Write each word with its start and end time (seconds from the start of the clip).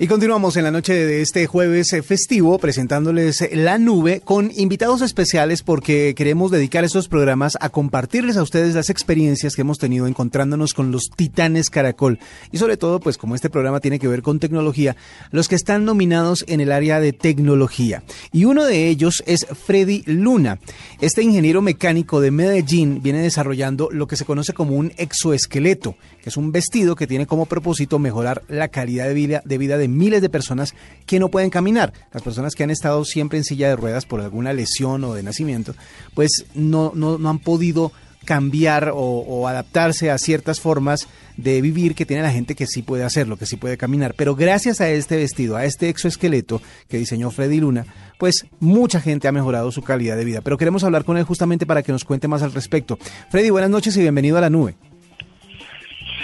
Y 0.00 0.06
continuamos 0.06 0.56
en 0.56 0.62
la 0.62 0.70
noche 0.70 0.94
de 0.94 1.22
este 1.22 1.48
jueves 1.48 1.92
eh, 1.92 2.04
festivo 2.04 2.60
presentándoles 2.60 3.48
La 3.50 3.78
Nube 3.78 4.20
con 4.20 4.52
invitados 4.54 5.02
especiales 5.02 5.64
porque 5.64 6.14
queremos 6.16 6.52
dedicar 6.52 6.84
estos 6.84 7.08
programas 7.08 7.58
a 7.60 7.70
compartirles 7.70 8.36
a 8.36 8.44
ustedes 8.44 8.76
las 8.76 8.90
experiencias 8.90 9.56
que 9.56 9.62
hemos 9.62 9.78
tenido 9.78 10.06
encontrándonos 10.06 10.72
con 10.72 10.92
los 10.92 11.10
titanes 11.10 11.68
Caracol. 11.68 12.20
Y 12.52 12.58
sobre 12.58 12.76
todo, 12.76 13.00
pues 13.00 13.18
como 13.18 13.34
este 13.34 13.50
programa 13.50 13.80
tiene 13.80 13.98
que 13.98 14.06
ver 14.06 14.22
con 14.22 14.38
tecnología, 14.38 14.94
los 15.32 15.48
que 15.48 15.56
están 15.56 15.84
nominados 15.84 16.44
en 16.46 16.60
el 16.60 16.70
área 16.70 17.00
de 17.00 17.12
tecnología. 17.12 18.04
Y 18.30 18.44
uno 18.44 18.66
de 18.66 18.86
ellos 18.86 19.24
es 19.26 19.46
Freddy 19.46 20.04
Luna. 20.06 20.60
Este 21.00 21.24
ingeniero 21.24 21.60
mecánico 21.60 22.20
de 22.20 22.30
Medellín 22.30 23.02
viene 23.02 23.20
desarrollando 23.20 23.88
lo 23.90 24.06
que 24.06 24.14
se 24.14 24.24
conoce 24.24 24.52
como 24.52 24.76
un 24.76 24.92
exoesqueleto, 24.96 25.96
que 26.22 26.30
es 26.30 26.36
un 26.36 26.52
vestido 26.52 26.94
que 26.94 27.08
tiene 27.08 27.26
como 27.26 27.46
propósito 27.46 27.98
mejorar 27.98 28.44
la 28.46 28.68
calidad 28.68 29.08
de 29.08 29.14
vida 29.14 29.42
de, 29.44 29.58
vida 29.58 29.76
de 29.76 29.87
miles 29.96 30.22
de 30.22 30.28
personas 30.28 30.74
que 31.06 31.18
no 31.18 31.28
pueden 31.28 31.50
caminar. 31.50 31.92
Las 32.12 32.22
personas 32.22 32.54
que 32.54 32.64
han 32.64 32.70
estado 32.70 33.04
siempre 33.04 33.38
en 33.38 33.44
silla 33.44 33.68
de 33.68 33.76
ruedas 33.76 34.06
por 34.06 34.20
alguna 34.20 34.52
lesión 34.52 35.04
o 35.04 35.14
de 35.14 35.22
nacimiento, 35.22 35.74
pues 36.14 36.44
no, 36.54 36.92
no, 36.94 37.18
no 37.18 37.30
han 37.30 37.38
podido 37.38 37.92
cambiar 38.28 38.92
o, 38.94 39.48
adaptarse 39.48 40.10
a 40.10 40.18
ciertas 40.18 40.60
formas 40.60 41.08
de 41.38 41.62
vivir 41.62 41.94
que 41.94 42.04
tiene 42.04 42.22
la 42.22 42.30
gente 42.30 42.54
que 42.54 42.66
sí 42.66 42.82
puede 42.82 43.02
hacerlo, 43.02 43.38
que 43.38 43.46
sí 43.46 43.56
puede 43.56 43.78
caminar. 43.78 44.12
Pero 44.18 44.36
gracias 44.36 44.82
a 44.82 44.90
este 44.90 45.16
vestido, 45.16 45.56
a 45.56 45.64
este 45.64 45.88
exoesqueleto 45.88 46.60
que 46.90 46.98
diseñó 46.98 47.30
Freddy 47.30 47.58
Luna, 47.58 47.86
pues 48.18 48.46
mucha 48.60 49.00
gente 49.00 49.28
ha 49.28 49.32
mejorado 49.32 49.72
su 49.72 49.82
calidad 49.82 50.14
de 50.18 50.26
vida. 50.26 50.42
Pero 50.42 50.58
queremos 50.58 50.84
hablar 50.84 51.06
con 51.06 51.16
él 51.16 51.24
justamente 51.24 51.64
para 51.64 51.82
que 51.82 51.90
nos 51.90 52.04
cuente 52.04 52.28
más 52.28 52.42
al 52.42 52.52
respecto. 52.52 52.98
Freddy, 53.30 53.48
buenas 53.48 53.70
noches 53.70 53.96
y 53.96 54.02
bienvenido 54.02 54.36
a 54.36 54.42
la 54.42 54.50
nube. 54.50 54.74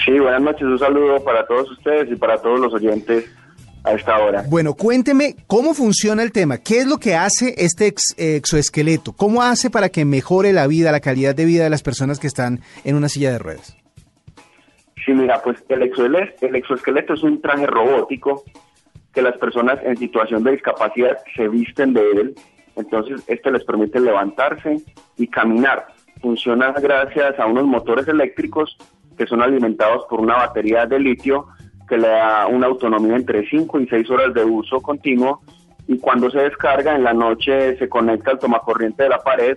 Sí, 0.05 0.19
buenas 0.19 0.43
noches. 0.43 0.63
Un 0.63 0.79
saludo 0.79 1.25
para 1.25 1.47
todos 1.47 1.71
ustedes 1.71 2.13
y 2.13 2.17
para 2.17 2.37
todos 2.43 2.61
los 2.61 2.75
oyentes 2.75 3.25
a 3.85 3.93
esta 3.93 4.19
hora. 4.19 4.45
Bueno, 4.49 4.75
cuénteme 4.75 5.37
cómo 5.47 5.75
funciona 5.75 6.23
el 6.23 6.33
tema. 6.33 6.59
¿Qué 6.59 6.79
es 6.79 6.87
lo 6.87 6.99
que 6.99 7.15
hace 7.15 7.55
este 7.59 7.95
exoesqueleto? 8.17 9.13
¿Cómo 9.13 9.43
hace 9.43 9.71
para 9.71 9.91
que 9.91 10.05
mejore 10.05 10.53
la 10.53 10.67
vida, 10.67 10.91
la 10.91 11.01
calidad 11.01 11.35
de 11.35 11.45
vida 11.45 11.65
de 11.65 11.71
las 11.71 11.83
personas 11.83 12.19
que 12.19 12.27
están 12.27 12.61
en 12.85 12.97
una 12.97 13.09
silla 13.09 13.31
de 13.31 13.39
ruedas? 13.39 13.77
Sí, 15.05 15.13
mira, 15.13 15.43
pues 15.43 15.59
el 15.69 15.83
exoesqueleto, 15.83 16.47
el 16.47 16.57
exoesqueleto 16.57 17.15
es 17.15 17.23
un 17.23 17.43
traje 17.43 17.67
robótico 17.67 18.43
que 19.13 19.21
las 19.21 19.37
personas 19.37 19.79
en 19.85 19.97
situación 19.99 20.43
de 20.43 20.53
discapacidad 20.53 21.19
se 21.37 21.47
visten 21.49 21.93
de 21.93 22.11
él. 22.13 22.35
Entonces, 22.77 23.23
este 23.27 23.51
les 23.53 23.65
permite 23.65 24.01
levantarse 24.01 24.79
y 25.19 25.27
caminar. 25.29 25.89
Funciona 26.23 26.73
gracias 26.73 27.39
a 27.39 27.47
unos 27.47 27.65
motores 27.65 28.09
eléctricos 28.09 28.77
que 29.19 29.27
son 29.27 29.43
alimentados 29.43 30.05
por 30.09 30.21
una 30.21 30.37
batería 30.37 30.87
de 30.87 30.99
litio 30.99 31.47
que 31.89 31.99
le 31.99 32.09
da 32.09 32.47
una 32.47 32.67
autonomía 32.67 33.17
entre 33.17 33.49
5 33.49 33.81
y 33.81 33.87
6 33.87 34.11
horas 34.11 34.35
de 34.35 34.45
uso 34.45 34.81
continuo 34.81 35.41
y 35.87 35.99
cuando 35.99 36.31
se 36.31 36.39
descarga 36.39 36.95
en 36.95 37.05
la 37.05 37.13
noche 37.13 37.77
se 37.77 37.89
conecta 37.89 38.33
al 38.33 38.39
tomacorriente 38.39 39.03
de 39.03 39.09
la 39.11 39.19
pared 39.19 39.57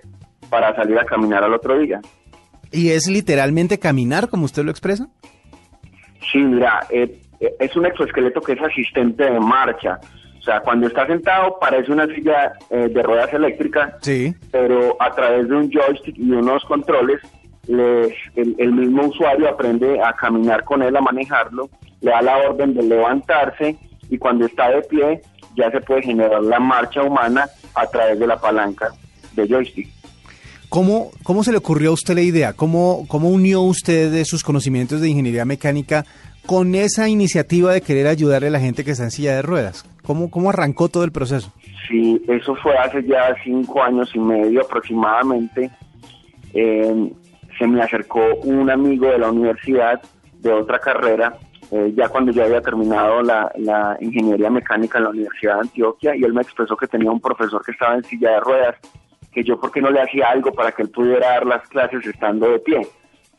para 0.49 0.75
salir 0.75 0.99
a 0.99 1.05
caminar 1.05 1.43
al 1.43 1.53
otro 1.53 1.79
día. 1.79 2.01
¿Y 2.71 2.89
es 2.89 3.07
literalmente 3.07 3.79
caminar 3.79 4.29
como 4.29 4.45
usted 4.45 4.63
lo 4.63 4.71
expresa? 4.71 5.07
Sí, 6.31 6.39
mira, 6.39 6.85
eh, 6.89 7.19
eh, 7.39 7.55
es 7.59 7.75
un 7.75 7.85
exoesqueleto 7.85 8.41
que 8.41 8.53
es 8.53 8.61
asistente 8.61 9.23
de 9.23 9.39
marcha. 9.39 9.99
O 10.39 10.41
sea, 10.41 10.59
cuando 10.61 10.87
está 10.87 11.05
sentado 11.07 11.57
parece 11.59 11.91
una 11.91 12.07
silla 12.07 12.53
eh, 12.69 12.87
de 12.89 13.03
ruedas 13.03 13.33
eléctricas, 13.33 13.95
sí. 14.01 14.33
pero 14.51 14.95
a 14.99 15.11
través 15.11 15.47
de 15.47 15.55
un 15.55 15.69
joystick 15.69 16.17
y 16.17 16.31
unos 16.31 16.63
controles, 16.65 17.21
les, 17.67 18.13
el 18.35 18.71
mismo 18.73 19.07
usuario 19.07 19.49
aprende 19.49 20.01
a 20.01 20.13
caminar 20.13 20.63
con 20.63 20.81
él, 20.81 20.95
a 20.95 21.01
manejarlo 21.01 21.69
le 22.01 22.11
da 22.11 22.21
la 22.21 22.37
orden 22.37 22.73
de 22.73 22.83
levantarse 22.83 23.75
y 24.09 24.17
cuando 24.17 24.45
está 24.45 24.69
de 24.69 24.81
pie 24.83 25.21
ya 25.55 25.71
se 25.71 25.81
puede 25.81 26.03
generar 26.03 26.41
la 26.43 26.59
marcha 26.59 27.01
humana 27.01 27.47
a 27.73 27.87
través 27.87 28.19
de 28.19 28.27
la 28.27 28.39
palanca 28.39 28.91
de 29.35 29.47
joystick. 29.47 29.89
¿Cómo, 30.69 31.11
cómo 31.23 31.43
se 31.43 31.51
le 31.51 31.57
ocurrió 31.57 31.91
a 31.91 31.93
usted 31.93 32.13
la 32.13 32.21
idea? 32.21 32.53
¿Cómo, 32.53 33.05
¿Cómo 33.07 33.29
unió 33.29 33.61
usted 33.61 34.11
de 34.11 34.25
sus 34.25 34.43
conocimientos 34.43 35.01
de 35.01 35.09
ingeniería 35.09 35.45
mecánica 35.45 36.05
con 36.45 36.75
esa 36.75 37.07
iniciativa 37.07 37.73
de 37.73 37.81
querer 37.81 38.07
ayudarle 38.07 38.49
a 38.49 38.51
la 38.51 38.59
gente 38.59 38.83
que 38.83 38.91
está 38.91 39.05
en 39.05 39.11
silla 39.11 39.35
de 39.35 39.41
ruedas? 39.41 39.85
¿Cómo, 40.03 40.29
cómo 40.29 40.49
arrancó 40.49 40.89
todo 40.89 41.03
el 41.03 41.11
proceso? 41.11 41.53
Sí, 41.87 42.21
eso 42.27 42.53
fue 42.55 42.77
hace 42.77 43.01
ya 43.03 43.33
cinco 43.43 43.81
años 43.81 44.11
y 44.13 44.19
medio 44.19 44.61
aproximadamente. 44.61 45.71
Eh, 46.53 47.11
se 47.57 47.67
me 47.67 47.81
acercó 47.81 48.21
un 48.43 48.69
amigo 48.69 49.07
de 49.07 49.19
la 49.19 49.31
universidad 49.31 50.01
de 50.39 50.53
otra 50.53 50.79
carrera 50.79 51.37
eh, 51.69 51.93
ya 51.95 52.07
cuando 52.07 52.31
yo 52.31 52.43
había 52.45 52.61
terminado 52.61 53.21
la, 53.21 53.97
ingeniería 53.99 54.49
mecánica 54.49 54.99
en 54.99 55.03
la 55.03 55.09
Universidad 55.09 55.55
de 55.55 55.61
Antioquia 55.61 56.15
y 56.15 56.23
él 56.23 56.33
me 56.33 56.41
expresó 56.41 56.77
que 56.77 56.87
tenía 56.87 57.11
un 57.11 57.19
profesor 57.19 57.61
que 57.65 57.71
estaba 57.71 57.95
en 57.95 58.03
silla 58.05 58.31
de 58.31 58.39
ruedas, 58.39 58.75
que 59.33 59.43
yo 59.43 59.59
por 59.59 59.71
qué 59.71 59.81
no 59.81 59.91
le 59.91 60.01
hacía 60.01 60.29
algo 60.29 60.53
para 60.53 60.71
que 60.71 60.83
él 60.83 60.89
pudiera 60.89 61.31
dar 61.31 61.45
las 61.45 61.67
clases 61.67 62.05
estando 62.05 62.49
de 62.49 62.59
pie. 62.59 62.87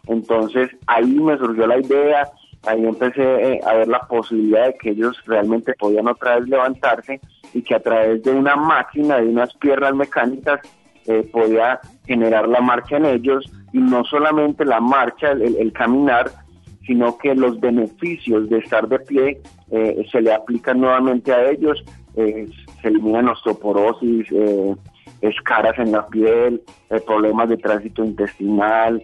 Entonces 0.06 0.70
ahí 0.86 1.06
me 1.06 1.38
surgió 1.38 1.66
la 1.66 1.78
idea, 1.78 2.28
ahí 2.66 2.84
empecé 2.84 3.22
eh, 3.22 3.60
a 3.64 3.74
ver 3.74 3.88
la 3.88 4.00
posibilidad 4.00 4.66
de 4.66 4.74
que 4.74 4.90
ellos 4.90 5.18
realmente 5.24 5.72
podían 5.78 6.08
otra 6.08 6.38
vez 6.38 6.48
levantarse 6.48 7.20
y 7.54 7.62
que 7.62 7.76
a 7.76 7.80
través 7.80 8.22
de 8.22 8.30
una 8.30 8.56
máquina, 8.56 9.16
de 9.16 9.28
unas 9.28 9.54
piernas 9.54 9.94
mecánicas, 9.94 10.60
eh, 11.08 11.28
podía 11.32 11.80
generar 12.06 12.48
la 12.48 12.60
marcha 12.60 12.96
en 12.96 13.06
ellos 13.06 13.50
y 13.72 13.78
no 13.78 14.04
solamente 14.04 14.64
la 14.64 14.80
marcha, 14.80 15.32
el 15.32 15.72
caminar, 15.72 16.30
sino 16.88 17.18
que 17.18 17.34
los 17.34 17.60
beneficios 17.60 18.48
de 18.48 18.58
estar 18.58 18.88
de 18.88 18.98
pie 18.98 19.40
eh, 19.70 20.06
se 20.10 20.22
le 20.22 20.32
aplican 20.32 20.80
nuevamente 20.80 21.32
a 21.32 21.50
ellos, 21.50 21.84
eh, 22.16 22.48
se 22.80 22.88
eliminan 22.88 23.28
osteoporosis, 23.28 24.26
eh, 24.32 24.74
escaras 25.20 25.78
en 25.78 25.92
la 25.92 26.06
piel, 26.06 26.62
problemas 27.06 27.50
de 27.50 27.58
tránsito 27.58 28.04
intestinal, 28.04 29.02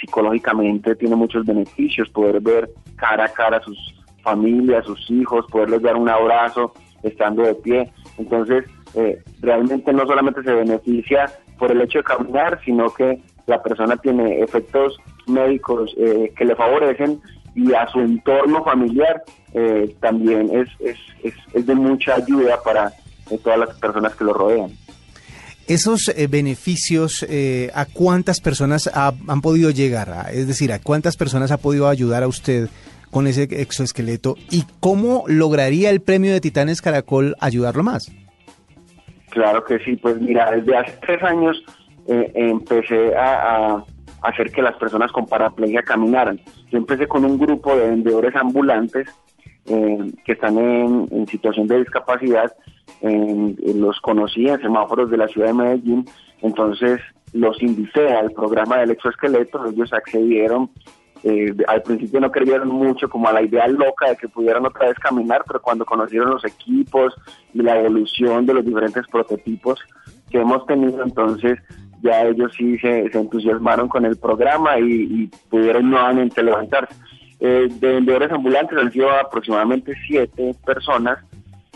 psicológicamente 0.00 0.94
tiene 0.96 1.16
muchos 1.16 1.44
beneficios, 1.44 2.08
poder 2.10 2.40
ver 2.40 2.70
cara 2.96 3.24
a 3.24 3.28
cara 3.28 3.56
a 3.56 3.62
sus 3.62 3.78
familias, 4.22 4.84
sus 4.84 5.10
hijos, 5.10 5.46
poderles 5.50 5.82
dar 5.82 5.96
un 5.96 6.08
abrazo 6.08 6.72
estando 7.02 7.42
de 7.42 7.54
pie. 7.54 7.92
Entonces, 8.18 8.64
realmente 9.40 9.92
no 9.92 10.06
solamente 10.06 10.42
se 10.42 10.52
beneficia 10.52 11.30
por 11.58 11.72
el 11.72 11.82
hecho 11.82 11.98
de 11.98 12.04
caminar, 12.04 12.60
sino 12.64 12.90
que 12.90 13.20
la 13.48 13.62
persona 13.62 13.96
tiene 13.96 14.40
efectos 14.40 14.98
médicos 15.26 15.90
eh, 15.98 16.32
que 16.36 16.44
le 16.44 16.54
favorecen 16.54 17.20
y 17.54 17.72
a 17.74 17.88
su 17.88 17.98
entorno 18.00 18.62
familiar 18.62 19.22
eh, 19.54 19.94
también 20.00 20.50
es, 20.52 20.68
es, 20.80 21.34
es, 21.54 21.66
de 21.66 21.74
mucha 21.74 22.14
ayuda 22.14 22.62
para 22.62 22.92
eh, 23.30 23.38
todas 23.42 23.58
las 23.58 23.76
personas 23.78 24.14
que 24.14 24.24
lo 24.24 24.34
rodean. 24.34 24.70
¿Esos 25.66 26.10
beneficios 26.30 27.26
a 27.74 27.84
cuántas 27.84 28.40
personas 28.40 28.88
han 28.94 29.42
podido 29.42 29.70
llegar? 29.70 30.30
es 30.32 30.46
decir, 30.46 30.72
¿a 30.72 30.78
cuántas 30.78 31.18
personas 31.18 31.50
ha 31.50 31.58
podido 31.58 31.88
ayudar 31.88 32.22
a 32.22 32.26
usted 32.26 32.70
con 33.10 33.26
ese 33.26 33.42
exoesqueleto? 33.42 34.36
¿Y 34.50 34.64
cómo 34.80 35.24
lograría 35.26 35.90
el 35.90 36.00
premio 36.00 36.32
de 36.32 36.40
Titanes 36.40 36.80
Caracol 36.80 37.36
ayudarlo 37.38 37.82
más? 37.82 38.10
Claro 39.30 39.64
que 39.64 39.78
sí, 39.80 39.96
pues 39.96 40.20
mira, 40.20 40.50
desde 40.50 40.76
hace 40.76 40.98
tres 41.00 41.22
años 41.22 41.62
empecé 42.06 43.14
a 43.14 43.84
hacer 44.22 44.50
que 44.50 44.62
las 44.62 44.76
personas 44.76 45.12
con 45.12 45.26
paraplegia 45.26 45.82
caminaran. 45.82 46.40
Yo 46.70 46.78
empecé 46.78 47.06
con 47.06 47.24
un 47.24 47.38
grupo 47.38 47.76
de 47.76 47.90
vendedores 47.90 48.34
ambulantes 48.34 49.08
eh, 49.66 50.12
que 50.24 50.32
están 50.32 50.58
en, 50.58 51.26
situación 51.28 51.66
de 51.66 51.78
discapacidad, 51.78 52.52
los 53.02 54.00
conocí 54.00 54.48
en 54.48 54.60
semáforos 54.60 55.10
de 55.10 55.18
la 55.18 55.28
ciudad 55.28 55.48
de 55.48 55.52
Medellín, 55.52 56.04
entonces 56.40 57.00
los 57.34 57.62
invité 57.62 58.12
al 58.12 58.30
programa 58.30 58.78
del 58.78 58.92
exoesqueleto, 58.92 59.66
ellos 59.66 59.92
accedieron, 59.92 60.70
eh, 61.24 61.54
al 61.66 61.82
principio 61.82 62.20
no 62.20 62.30
creyeron 62.30 62.68
mucho 62.68 63.08
como 63.08 63.28
a 63.28 63.32
la 63.32 63.42
idea 63.42 63.66
loca 63.68 64.08
de 64.08 64.16
que 64.16 64.28
pudieran 64.28 64.66
otra 64.66 64.88
vez 64.88 64.98
caminar, 64.98 65.42
pero 65.46 65.60
cuando 65.60 65.84
conocieron 65.84 66.30
los 66.30 66.44
equipos 66.44 67.14
y 67.52 67.62
la 67.62 67.78
evolución 67.78 68.46
de 68.46 68.54
los 68.54 68.64
diferentes 68.64 69.06
prototipos 69.08 69.80
que 70.30 70.38
hemos 70.38 70.64
tenido, 70.66 71.02
entonces 71.02 71.58
ya 72.02 72.24
ellos 72.24 72.52
sí 72.56 72.78
se, 72.78 73.06
entusiasmaron 73.12 73.88
con 73.88 74.04
el 74.04 74.16
programa 74.16 74.78
y, 74.78 75.28
pudieron 75.48 75.90
nuevamente 75.90 76.42
levantarse. 76.42 76.94
Eh, 77.40 77.68
de 77.70 77.94
vendedores 77.94 78.32
ambulantes 78.32 78.78
han 78.78 78.92
sido 78.92 79.10
aproximadamente 79.10 79.94
siete 80.06 80.54
personas 80.64 81.18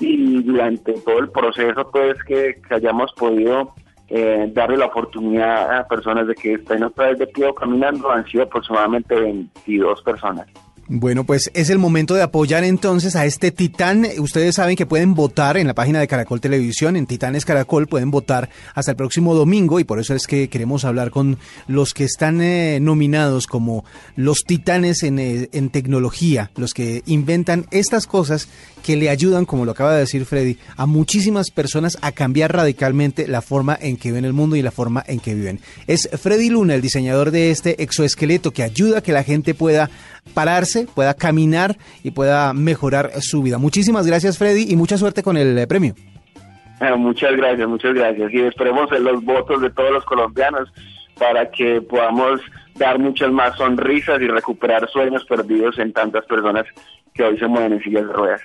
y 0.01 0.43
durante 0.43 0.93
todo 0.95 1.21
el 1.21 1.31
proceso 1.31 1.89
pues 1.91 2.17
que, 2.25 2.61
hayamos 2.71 3.13
podido 3.13 3.75
eh, 4.15 4.51
darle 4.53 4.77
la 4.77 4.87
oportunidad 4.87 5.75
a 5.75 5.89
personas 5.89 6.27
de 6.27 6.35
que 6.35 6.55
estén 6.55 6.83
otra 6.83 7.07
vez 7.07 7.19
de 7.19 7.27
pie 7.27 7.47
o 7.47 7.55
caminando 7.55 8.11
han 8.11 8.27
sido 8.27 8.45
aproximadamente 8.45 9.15
22 9.15 10.03
personas. 10.03 10.47
Bueno, 10.95 11.25
pues 11.25 11.51
es 11.55 11.71
el 11.71 11.79
momento 11.79 12.15
de 12.15 12.21
apoyar 12.21 12.65
entonces 12.65 13.17
a 13.17 13.25
este 13.25 13.51
titán. 13.51 14.07
Ustedes 14.19 14.57
saben 14.57 14.77
que 14.77 14.85
pueden 14.85 15.15
votar 15.15 15.57
en 15.57 15.67
la 15.67 15.73
página 15.73 16.01
de 16.01 16.07
Caracol 16.07 16.43
Televisión, 16.43 16.97
en 16.97 17.07
Titanes 17.07 17.47
Caracol, 17.47 17.87
pueden 17.87 18.11
votar 18.11 18.51
hasta 18.75 18.91
el 18.91 18.99
próximo 18.99 19.35
domingo 19.35 19.81
y 19.81 19.85
por 19.85 19.99
eso 20.01 20.15
es 20.15 20.27
que 20.27 20.49
queremos 20.49 20.85
hablar 20.85 21.11
con 21.11 21.39
los 21.67 21.95
que 21.95 22.05
están 22.05 22.43
eh, 22.43 22.79
nominados 22.79 23.47
como 23.47 23.87
los 24.17 24.45
titanes 24.45 25.03
en, 25.03 25.19
eh, 25.19 25.49
en 25.53 25.71
tecnología, 25.71 26.51
los 26.57 26.75
que 26.75 27.03
inventan 27.07 27.65
estas 27.71 28.07
cosas 28.07 28.49
que 28.83 28.97
le 28.97 29.09
ayudan, 29.09 29.47
como 29.47 29.65
lo 29.65 29.73
acaba 29.73 29.95
de 29.95 30.01
decir 30.01 30.27
Freddy, 30.27 30.59
a 30.77 30.85
muchísimas 30.85 31.51
personas 31.51 31.97
a 32.03 32.13
cambiar 32.13 32.55
radicalmente 32.55 33.29
la 33.29 33.41
forma 33.41 33.79
en 33.81 33.97
que 33.97 34.13
ven 34.13 34.27
el 34.27 34.35
mundo 34.35 34.57
y 34.57 34.63
la 34.63 34.71
forma 34.71 35.03
en 35.07 35.21
que 35.21 35.35
viven. 35.35 35.61
Es 35.87 36.11
Freddy 36.21 36.51
Luna, 36.51 36.75
el 36.75 36.83
diseñador 36.83 37.31
de 37.31 37.51
este 37.51 37.83
exoesqueleto 37.83 38.51
que 38.51 38.63
ayuda 38.63 38.99
a 38.99 39.03
que 39.03 39.13
la 39.13 39.25
gente 39.25 39.55
pueda 39.55 39.89
pararse, 40.35 40.87
pueda 40.95 41.15
caminar 41.15 41.77
y 42.03 42.11
pueda 42.11 42.53
mejorar 42.53 43.11
su 43.21 43.43
vida. 43.43 43.59
Muchísimas 43.59 44.07
gracias 44.07 44.39
Freddy 44.39 44.71
y 44.71 44.77
mucha 44.77 44.97
suerte 44.99 45.23
con 45.23 45.37
el 45.37 45.59
eh, 45.59 45.67
premio. 45.67 45.95
Eh, 46.81 46.95
muchas 46.97 47.37
gracias, 47.37 47.69
muchas 47.69 47.95
gracias. 47.95 48.33
Y 48.33 48.41
esperemos 48.41 48.91
en 48.93 49.05
los 49.05 49.25
votos 49.25 49.61
de 49.63 49.71
todos 49.71 49.93
los 49.93 50.05
colombianos 50.05 50.73
para 51.19 51.51
que 51.51 51.81
podamos 51.81 52.41
dar 52.75 52.99
muchas 52.99 53.31
más 53.31 53.57
sonrisas 53.57 54.21
y 54.21 54.27
recuperar 54.27 54.89
sueños 54.91 55.25
perdidos 55.25 55.79
en 55.79 55.93
tantas 55.93 56.25
personas 56.27 56.67
que 57.15 57.23
hoy 57.23 57.39
se 57.39 57.47
mueven 57.47 57.75
en 57.75 57.83
sillas 57.83 58.07
de 58.07 58.13
ruedas. 58.13 58.43